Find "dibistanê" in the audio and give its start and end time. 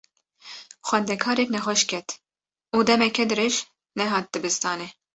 4.33-4.87